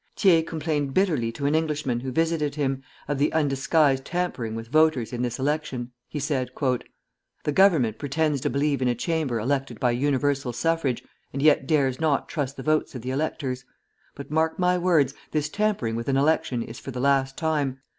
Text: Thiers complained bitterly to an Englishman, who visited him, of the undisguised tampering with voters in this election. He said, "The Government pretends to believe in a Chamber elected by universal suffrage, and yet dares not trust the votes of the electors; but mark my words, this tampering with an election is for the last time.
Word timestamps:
Thiers 0.17 0.45
complained 0.47 0.95
bitterly 0.95 1.31
to 1.33 1.45
an 1.45 1.53
Englishman, 1.53 1.99
who 1.99 2.11
visited 2.11 2.55
him, 2.55 2.81
of 3.07 3.19
the 3.19 3.31
undisguised 3.33 4.03
tampering 4.03 4.55
with 4.55 4.67
voters 4.71 5.13
in 5.13 5.21
this 5.21 5.37
election. 5.37 5.91
He 6.09 6.17
said, 6.19 6.49
"The 7.43 7.51
Government 7.51 7.99
pretends 7.99 8.41
to 8.41 8.49
believe 8.49 8.81
in 8.81 8.87
a 8.87 8.95
Chamber 8.95 9.39
elected 9.39 9.79
by 9.79 9.91
universal 9.91 10.53
suffrage, 10.53 11.03
and 11.33 11.39
yet 11.39 11.67
dares 11.67 11.99
not 12.01 12.27
trust 12.27 12.57
the 12.57 12.63
votes 12.63 12.95
of 12.95 13.03
the 13.03 13.11
electors; 13.11 13.63
but 14.15 14.31
mark 14.31 14.57
my 14.57 14.75
words, 14.75 15.13
this 15.33 15.49
tampering 15.49 15.95
with 15.95 16.09
an 16.09 16.17
election 16.17 16.63
is 16.63 16.79
for 16.79 16.89
the 16.89 16.99
last 16.99 17.37
time. 17.37 17.77